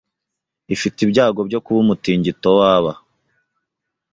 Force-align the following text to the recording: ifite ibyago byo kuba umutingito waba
ifite 0.75 0.97
ibyago 1.05 1.41
byo 1.47 1.59
kuba 1.63 1.77
umutingito 1.83 2.49
waba 2.59 2.93